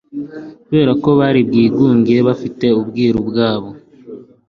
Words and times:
Kuberako 0.63 1.07
buri 1.19 1.41
bwigunge 1.47 2.15
bufite 2.27 2.65
ubwiru 2.79 3.19
bwabwo 3.29 3.73